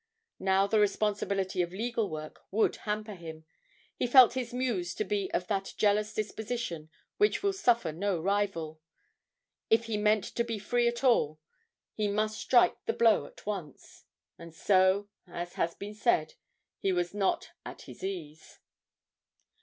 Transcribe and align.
Now 0.39 0.65
the 0.65 0.79
responsibility 0.79 1.61
of 1.61 1.71
legal 1.71 2.09
work 2.09 2.39
would 2.49 2.75
hamper 2.75 3.13
him 3.13 3.45
he 3.95 4.07
felt 4.07 4.33
his 4.33 4.51
muse 4.51 4.95
to 4.95 5.03
be 5.03 5.31
of 5.31 5.45
that 5.45 5.75
jealous 5.77 6.11
disposition 6.11 6.89
which 7.17 7.43
will 7.43 7.53
suffer 7.53 7.91
no 7.91 8.19
rival 8.19 8.81
if 9.69 9.85
he 9.85 9.97
meant 9.97 10.23
to 10.23 10.43
be 10.43 10.57
free 10.57 10.87
at 10.87 11.03
all, 11.03 11.39
he 11.93 12.07
must 12.07 12.39
strike 12.41 12.83
the 12.87 12.93
blow 12.93 13.27
at 13.27 13.45
once. 13.45 14.05
And 14.39 14.55
so, 14.55 15.07
as 15.27 15.53
has 15.53 15.75
been 15.75 15.93
said, 15.93 16.33
he 16.79 16.91
was 16.91 17.13
not 17.13 17.49
at 17.63 17.83
his 17.83 18.03
ease. 18.03 18.57